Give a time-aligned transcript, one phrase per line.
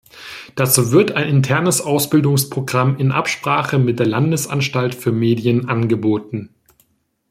[0.55, 6.49] Dazu wird ein internes Ausbildungsprogramm in Absprache mit der Landesanstalt für Medien angeboten.